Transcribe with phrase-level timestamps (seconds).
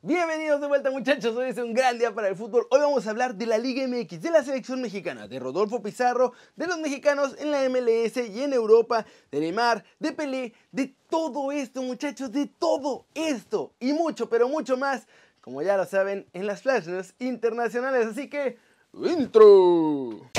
[0.00, 2.68] Bienvenidos de vuelta muchachos, hoy es un gran día para el fútbol.
[2.70, 6.34] Hoy vamos a hablar de la Liga MX, de la selección mexicana, de Rodolfo Pizarro,
[6.54, 11.50] de los mexicanos en la MLS y en Europa, de Neymar, de Pelé, de todo
[11.50, 15.08] esto muchachos, de todo esto y mucho, pero mucho más,
[15.40, 16.86] como ya lo saben, en las Flash
[17.18, 18.06] internacionales.
[18.06, 18.56] Así que,
[18.92, 20.30] intro.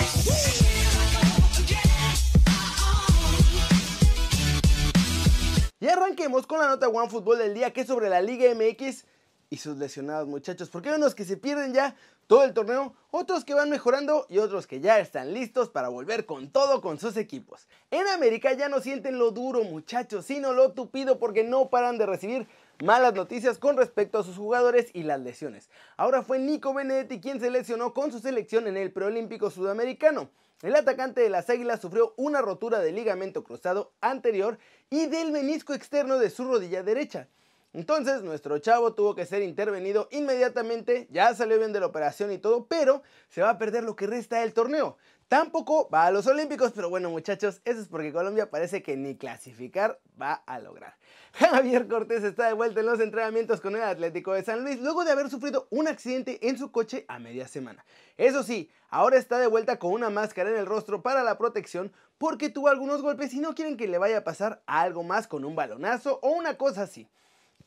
[5.82, 9.04] Y arranquemos con la nota One Fútbol del día que es sobre la Liga MX
[9.50, 11.96] y sus lesionados muchachos, porque hay unos que se pierden ya
[12.28, 16.28] todo el torneo, otros que van mejorando y otros que ya están listos para volver
[16.28, 17.68] con todo con sus equipos.
[17.90, 22.06] En América ya no sienten lo duro muchachos, sino lo tupido porque no paran de
[22.06, 22.48] recibir
[22.84, 25.70] malas noticias con respecto a sus jugadores y las lesiones.
[25.98, 30.29] Ahora fue Nico Benedetti quien se lesionó con su selección en el preolímpico sudamericano.
[30.62, 34.59] El atacante de las Águilas sufrió una rotura del ligamento cruzado anterior
[34.90, 37.28] y del menisco externo de su rodilla derecha.
[37.72, 42.39] Entonces nuestro chavo tuvo que ser intervenido inmediatamente, ya salió bien de la operación y
[42.39, 44.98] todo, pero se va a perder lo que resta del torneo.
[45.28, 49.16] Tampoco va a los Olímpicos, pero bueno muchachos, eso es porque Colombia parece que ni
[49.16, 50.98] clasificar va a lograr.
[51.34, 55.06] Javier Cortés está de vuelta en los entrenamientos con el Atlético de San Luis luego
[55.06, 57.86] de haber sufrido un accidente en su coche a media semana.
[58.17, 61.94] Eso sí, ahora está de vuelta con una máscara en el rostro para la protección
[62.17, 65.45] porque tuvo algunos golpes y no quieren que le vaya a pasar algo más con
[65.45, 67.08] un balonazo o una cosa así.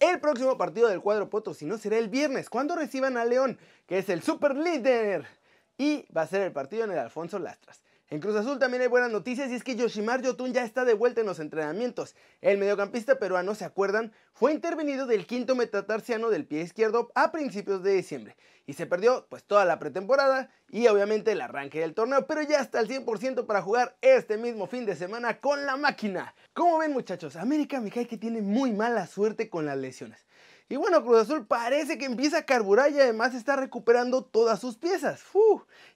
[0.02, 4.08] El próximo partido del cuadro potosino será el viernes, cuando reciban a León, que es
[4.08, 5.24] el super líder.
[5.78, 7.84] Y va a ser el partido en el Alfonso Lastras.
[8.12, 10.92] En Cruz Azul también hay buenas noticias y es que Yoshimar Yotun ya está de
[10.92, 12.14] vuelta en los entrenamientos.
[12.42, 14.12] El mediocampista peruano, ¿se acuerdan?
[14.34, 19.26] Fue intervenido del quinto metatarsiano del pie izquierdo a principios de diciembre y se perdió
[19.30, 23.46] pues toda la pretemporada y obviamente el arranque del torneo, pero ya está al 100%
[23.46, 26.34] para jugar este mismo fin de semana con la máquina.
[26.52, 30.26] Como ven muchachos, América me que tiene muy mala suerte con las lesiones.
[30.68, 34.76] Y bueno, Cruz Azul parece que empieza a carburar y además está recuperando todas sus
[34.76, 35.22] piezas.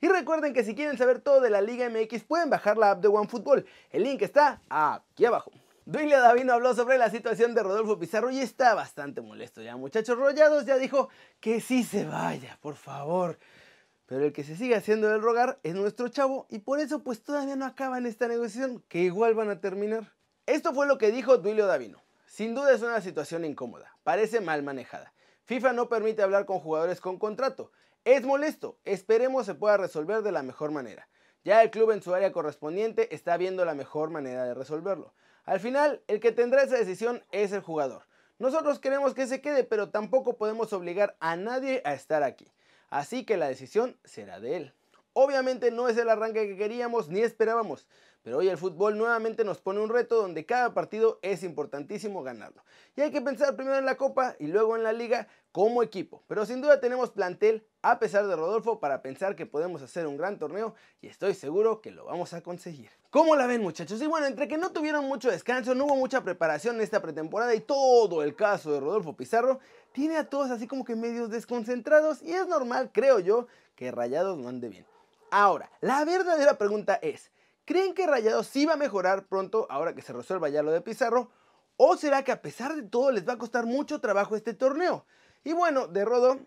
[0.00, 3.00] Y recuerden que si quieren saber todo de la Liga MX pueden bajar la app
[3.00, 3.64] de OneFootball.
[3.90, 5.50] El link está aquí abajo.
[5.88, 9.76] Duilio Davino habló sobre la situación de Rodolfo Pizarro y está bastante molesto ya.
[9.76, 13.38] Muchachos Rollados ya dijo que sí se vaya, por favor.
[14.06, 17.22] Pero el que se sigue haciendo el rogar es nuestro chavo y por eso pues
[17.22, 20.12] todavía no acaban esta negociación, que igual van a terminar.
[20.46, 22.02] Esto fue lo que dijo Duilio Davino.
[22.26, 25.12] Sin duda es una situación incómoda, parece mal manejada.
[25.44, 27.70] FIFA no permite hablar con jugadores con contrato.
[28.04, 31.08] Es molesto, esperemos se pueda resolver de la mejor manera.
[31.44, 35.14] Ya el club en su área correspondiente está viendo la mejor manera de resolverlo.
[35.44, 38.06] Al final, el que tendrá esa decisión es el jugador.
[38.38, 42.52] Nosotros queremos que se quede, pero tampoco podemos obligar a nadie a estar aquí.
[42.90, 44.74] Así que la decisión será de él.
[45.18, 47.86] Obviamente no es el arranque que queríamos ni esperábamos,
[48.22, 52.62] pero hoy el fútbol nuevamente nos pone un reto donde cada partido es importantísimo ganarlo.
[52.96, 56.22] Y hay que pensar primero en la Copa y luego en la Liga como equipo.
[56.26, 60.18] Pero sin duda tenemos plantel, a pesar de Rodolfo, para pensar que podemos hacer un
[60.18, 62.90] gran torneo y estoy seguro que lo vamos a conseguir.
[63.08, 64.02] ¿Cómo la ven muchachos?
[64.02, 67.54] Y bueno, entre que no tuvieron mucho descanso, no hubo mucha preparación en esta pretemporada
[67.54, 69.60] y todo el caso de Rodolfo Pizarro
[69.92, 74.36] tiene a todos así como que medios desconcentrados y es normal, creo yo, que Rayados
[74.36, 74.84] no ande bien.
[75.38, 77.30] Ahora, la verdadera pregunta es,
[77.66, 80.80] ¿Creen que Rayados sí va a mejorar pronto ahora que se resuelva ya lo de
[80.80, 81.30] Pizarro?
[81.76, 85.04] ¿O será que a pesar de todo les va a costar mucho trabajo este torneo?
[85.44, 86.38] Y bueno, de Rodo,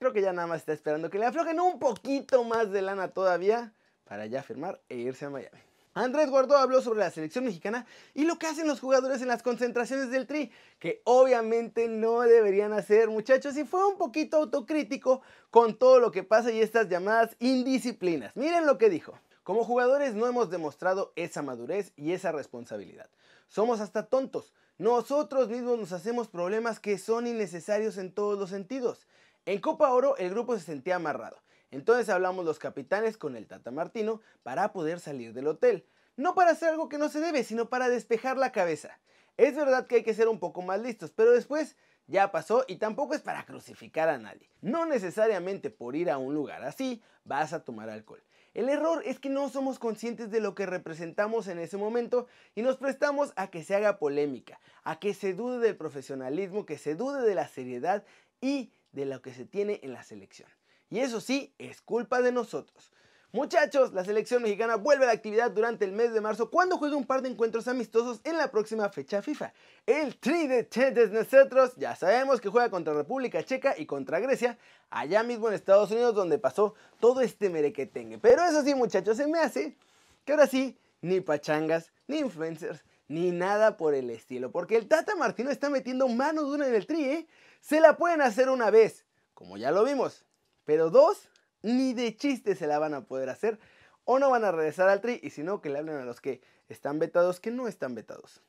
[0.00, 3.12] creo que ya nada más está esperando que le aflojen un poquito más de lana
[3.12, 5.60] todavía para ya firmar e irse a Miami.
[5.94, 9.42] Andrés Guardó habló sobre la selección mexicana y lo que hacen los jugadores en las
[9.42, 15.20] concentraciones del Tri, que obviamente no deberían hacer muchachos y fue un poquito autocrítico
[15.50, 18.34] con todo lo que pasa y estas llamadas indisciplinas.
[18.36, 19.18] Miren lo que dijo.
[19.42, 23.10] Como jugadores no hemos demostrado esa madurez y esa responsabilidad.
[23.48, 24.52] Somos hasta tontos.
[24.78, 29.06] Nosotros mismos nos hacemos problemas que son innecesarios en todos los sentidos.
[29.44, 31.42] En Copa Oro el grupo se sentía amarrado.
[31.72, 35.86] Entonces hablamos los capitanes con el Tata Martino para poder salir del hotel.
[36.16, 39.00] No para hacer algo que no se debe, sino para despejar la cabeza.
[39.38, 42.76] Es verdad que hay que ser un poco más listos, pero después ya pasó y
[42.76, 44.50] tampoco es para crucificar a nadie.
[44.60, 48.22] No necesariamente por ir a un lugar así vas a tomar alcohol.
[48.52, 52.60] El error es que no somos conscientes de lo que representamos en ese momento y
[52.60, 56.94] nos prestamos a que se haga polémica, a que se dude del profesionalismo, que se
[56.94, 58.04] dude de la seriedad
[58.42, 60.50] y de lo que se tiene en la selección.
[60.92, 62.92] Y eso sí, es culpa de nosotros.
[63.32, 66.96] Muchachos, la selección mexicana vuelve a la actividad durante el mes de marzo cuando juega
[66.96, 69.54] un par de encuentros amistosos en la próxima fecha FIFA.
[69.86, 74.58] El tri de de nosotros ya sabemos que juega contra República Checa y contra Grecia,
[74.90, 78.18] allá mismo en Estados Unidos donde pasó todo este merequetengue.
[78.18, 79.78] Pero eso sí muchachos, se me hace
[80.26, 85.16] que ahora sí, ni pachangas, ni influencers, ni nada por el estilo, porque el Tata
[85.16, 87.26] Martino está metiendo mano dura en el tri, ¿eh?
[87.62, 90.26] Se la pueden hacer una vez, como ya lo vimos,
[90.64, 91.28] pero dos,
[91.62, 93.58] ni de chiste se la van a poder hacer,
[94.04, 96.20] o no van a regresar al tri, y si no, que le hablen a los
[96.20, 98.42] que están vetados, que no están vetados.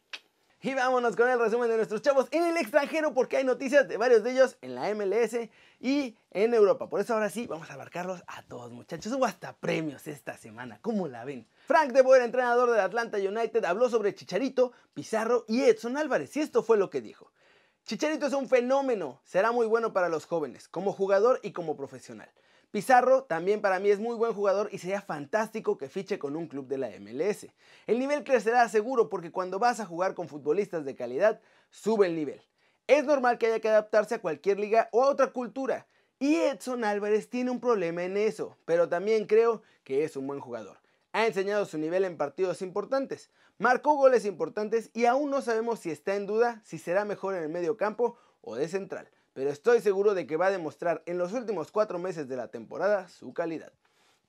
[0.65, 3.97] Y vámonos con el resumen de nuestros chavos en el extranjero porque hay noticias de
[3.97, 5.49] varios de ellos en la MLS
[5.81, 6.87] y en Europa.
[6.87, 9.11] Por eso ahora sí vamos a abarcarlos a todos muchachos.
[9.11, 11.49] Hubo hasta premios esta semana, ¿cómo la ven?
[11.67, 16.39] Frank de Boer, entrenador del Atlanta United, habló sobre Chicharito, Pizarro y Edson Álvarez y
[16.39, 17.32] esto fue lo que dijo.
[17.85, 22.31] Chicharito es un fenómeno, será muy bueno para los jóvenes, como jugador y como profesional.
[22.71, 26.47] Pizarro también para mí es muy buen jugador y sería fantástico que fiche con un
[26.47, 27.47] club de la MLS.
[27.85, 31.41] El nivel crecerá seguro porque cuando vas a jugar con futbolistas de calidad,
[31.71, 32.41] sube el nivel.
[32.87, 35.85] Es normal que haya que adaptarse a cualquier liga o a otra cultura.
[36.19, 40.39] Y Edson Álvarez tiene un problema en eso, pero también creo que es un buen
[40.39, 40.79] jugador.
[41.11, 45.91] Ha enseñado su nivel en partidos importantes, marcó goles importantes y aún no sabemos si
[45.91, 49.81] está en duda si será mejor en el medio campo o de central pero estoy
[49.81, 53.33] seguro de que va a demostrar en los últimos cuatro meses de la temporada su
[53.33, 53.73] calidad.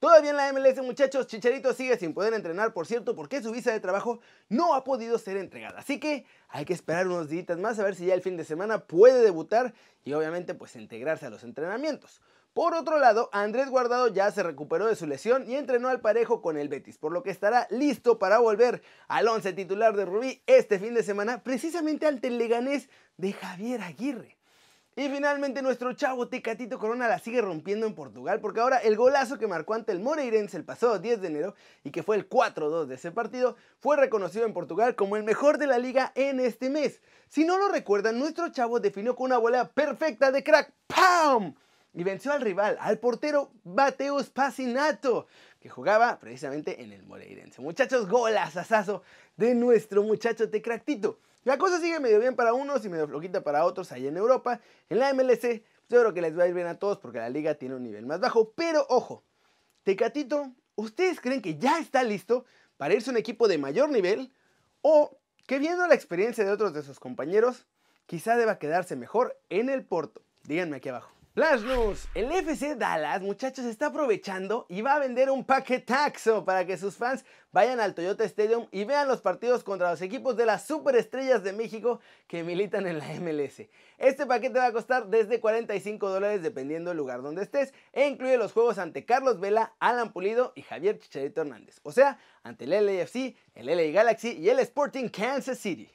[0.00, 3.72] Todavía en la MLS, muchachos, Chicharito sigue sin poder entrenar, por cierto, porque su visa
[3.72, 5.78] de trabajo no ha podido ser entregada.
[5.78, 8.44] Así que hay que esperar unos días más a ver si ya el fin de
[8.44, 9.72] semana puede debutar
[10.04, 12.20] y obviamente pues integrarse a los entrenamientos.
[12.54, 16.40] Por otro lado, Andrés Guardado ya se recuperó de su lesión y entrenó al parejo
[16.40, 20.40] con el Betis, por lo que estará listo para volver al once titular de Rubí
[20.46, 24.38] este fin de semana, precisamente ante el Leganés de Javier Aguirre.
[24.94, 29.36] Y finalmente nuestro chavo Tecatito Corona la sigue rompiendo en Portugal porque ahora el golazo
[29.36, 32.86] que marcó ante el Moreirense el pasado 10 de enero y que fue el 4-2
[32.86, 36.70] de ese partido fue reconocido en Portugal como el mejor de la liga en este
[36.70, 37.00] mes.
[37.26, 41.56] Si no lo recuerdan, nuestro chavo definió con una bola perfecta de crack ¡Pam!
[41.94, 45.26] Y venció al rival, al portero Mateus Pacinato,
[45.60, 47.62] que jugaba precisamente en el Moreirense.
[47.62, 49.02] Muchachos, golazazazo
[49.36, 51.18] de nuestro muchacho Tecractito.
[51.44, 54.60] La cosa sigue medio bien para unos y medio floquita para otros allá en Europa.
[54.88, 57.28] En la MLC, yo creo que les va a ir bien a todos porque la
[57.28, 58.50] liga tiene un nivel más bajo.
[58.52, 59.22] Pero ojo,
[59.84, 62.44] Tecatito, ¿ustedes creen que ya está listo
[62.76, 64.32] para irse a un equipo de mayor nivel?
[64.80, 67.66] ¿O que viendo la experiencia de otros de sus compañeros,
[68.06, 70.22] quizá deba quedarse mejor en el Porto?
[70.44, 71.13] Díganme aquí abajo.
[71.34, 76.64] Flash News, el FC Dallas, muchachos, está aprovechando y va a vender un paquetaxo para
[76.64, 80.46] que sus fans vayan al Toyota Stadium y vean los partidos contra los equipos de
[80.46, 81.98] las superestrellas de México
[82.28, 83.62] que militan en la MLS.
[83.98, 88.38] Este paquete va a costar desde 45 dólares dependiendo del lugar donde estés e incluye
[88.38, 92.70] los juegos ante Carlos Vela, Alan Pulido y Javier Chicharito Hernández, o sea, ante el
[92.70, 95.90] LAFC, el LA Galaxy y el Sporting Kansas City.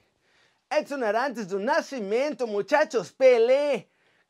[0.69, 3.87] Edson Arantes de un nacimiento, muchachos, Pelé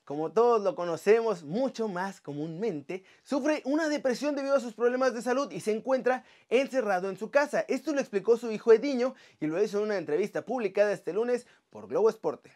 [0.09, 5.21] como todos lo conocemos mucho más comúnmente, sufre una depresión debido a sus problemas de
[5.21, 7.63] salud y se encuentra encerrado en su casa.
[7.67, 11.45] Esto lo explicó su hijo Ediño y lo hizo en una entrevista publicada este lunes
[11.69, 12.51] por Globo Esporte.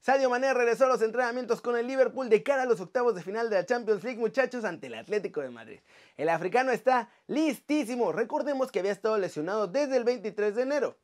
[0.00, 3.22] Sadio Mané regresó a los entrenamientos con el Liverpool de cara a los octavos de
[3.22, 5.78] final de la Champions League, muchachos, ante el Atlético de Madrid.
[6.16, 8.10] El africano está listísimo.
[8.10, 10.96] Recordemos que había estado lesionado desde el 23 de enero.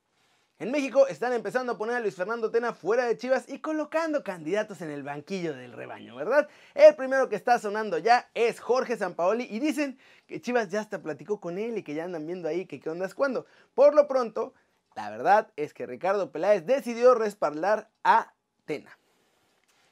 [0.60, 4.24] En México están empezando a poner a Luis Fernando Tena fuera de Chivas y colocando
[4.24, 6.48] candidatos en el banquillo del rebaño, ¿verdad?
[6.74, 11.00] El primero que está sonando ya es Jorge Sampaoli y dicen que Chivas ya hasta
[11.00, 13.46] platicó con él y que ya andan viendo ahí que qué onda es cuando.
[13.76, 14.52] Por lo pronto,
[14.96, 18.34] la verdad es que Ricardo Peláez decidió respaldar a
[18.64, 18.98] Tena.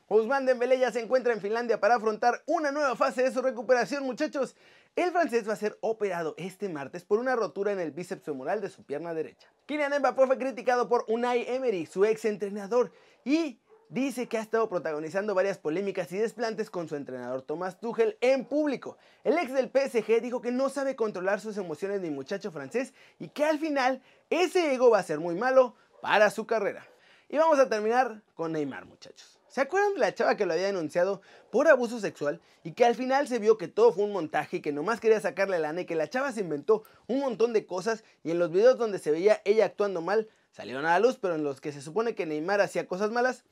[0.09, 4.03] Guzmán Dembélé ya se encuentra en Finlandia para afrontar una nueva fase de su recuperación,
[4.03, 4.57] muchachos.
[4.97, 8.63] El francés va a ser operado este martes por una rotura en el bíceps femoral
[8.63, 9.47] de su pierna derecha.
[9.67, 12.91] Kylian Mbappé fue criticado por Unai Emery, su ex entrenador,
[13.23, 13.61] y
[13.91, 18.47] dice que ha estado protagonizando varias polémicas y desplantes con su entrenador Thomas Tuchel en
[18.47, 18.97] público.
[19.23, 23.29] El ex del PSG dijo que no sabe controlar sus emociones ni muchacho francés y
[23.29, 24.01] que al final
[24.31, 26.87] ese ego va a ser muy malo para su carrera.
[27.29, 29.36] Y vamos a terminar con Neymar, muchachos.
[29.57, 32.95] ¿Se acuerdan de la chava que lo había denunciado por abuso sexual y que al
[32.95, 35.87] final se vio que todo fue un montaje y que nomás quería sacarle lana y
[35.87, 39.11] que la chava se inventó un montón de cosas y en los videos donde se
[39.11, 42.27] veía ella actuando mal salieron a la luz, pero en los que se supone que
[42.27, 43.45] Neymar hacía cosas malas,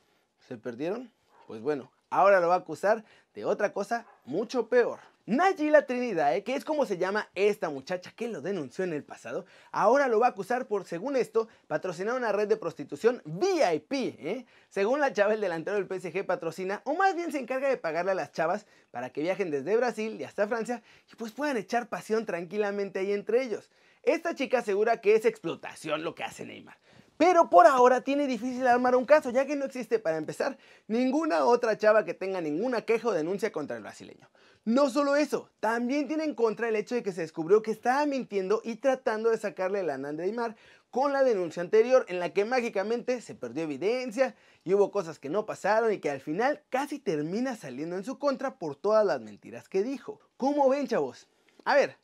[0.47, 1.11] ¿se perdieron?
[1.47, 3.03] Pues bueno, ahora lo va a acusar
[3.35, 5.01] de otra cosa mucho peor.
[5.27, 9.47] Nayila Trinidad, que es como se llama esta muchacha que lo denunció en el pasado,
[9.73, 13.93] ahora lo va a acusar por, según esto, patrocinar una red de prostitución VIP.
[13.93, 14.45] ¿eh?
[14.69, 18.11] Según la chava, el delantero del PSG patrocina, o más bien se encarga de pagarle
[18.11, 21.89] a las chavas para que viajen desde Brasil y hasta Francia y pues puedan echar
[21.89, 23.71] pasión tranquilamente ahí entre ellos.
[24.03, 26.77] Esta chica asegura que es explotación lo que hace Neymar.
[27.17, 31.45] Pero por ahora tiene difícil armar un caso, ya que no existe, para empezar, ninguna
[31.45, 34.29] otra chava que tenga ninguna queja o denuncia contra el brasileño.
[34.65, 38.07] No solo eso, también tiene en contra el hecho de que se descubrió que estaba
[38.07, 40.57] mintiendo y tratando de sacarle la nana de Neymar
[40.91, 45.29] con la denuncia anterior en la que mágicamente se perdió evidencia y hubo cosas que
[45.29, 49.21] no pasaron y que al final casi termina saliendo en su contra por todas las
[49.21, 50.21] mentiras que dijo.
[50.37, 51.29] ¿Cómo ven chavos?
[51.65, 51.99] A ver,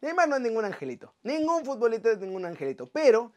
[0.00, 3.32] Neymar no es ningún angelito, ningún futbolista es ningún angelito, pero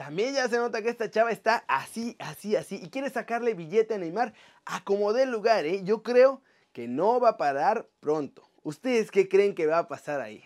[0.00, 3.92] también ya se nota que esta chava está así, así, así y quiere sacarle billete
[3.92, 4.32] a Neymar
[4.64, 5.82] a como dé lugar, ¿eh?
[5.84, 6.40] Yo creo
[6.72, 8.48] que no va a parar pronto.
[8.62, 10.42] ¿Ustedes qué creen que va a pasar ahí?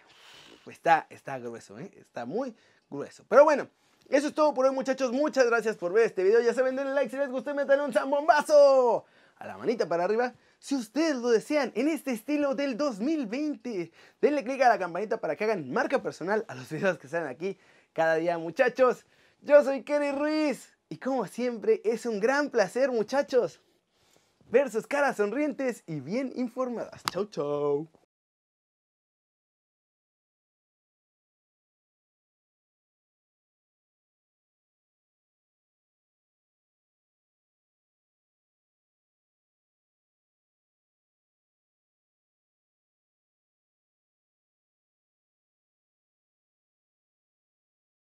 [0.65, 1.93] Pues está, está grueso, ¿eh?
[1.97, 2.57] Está muy
[2.91, 3.25] grueso.
[3.29, 3.69] Pero bueno,
[4.09, 5.13] eso es todo por hoy muchachos.
[5.13, 6.41] Muchas gracias por ver este video.
[6.41, 9.05] Ya saben, denle like si les gustó y metan un zambombazo
[9.37, 10.35] a la manita para arriba.
[10.59, 15.37] Si ustedes lo desean en este estilo del 2020, denle click a la campanita para
[15.37, 17.57] que hagan marca personal a los videos que salen aquí
[17.93, 19.07] cada día muchachos.
[19.45, 23.61] Yo soy Kerry Ruiz y como siempre es un gran placer muchachos
[24.47, 27.03] ver sus caras sonrientes y bien informadas.
[27.13, 27.91] Chau, chau.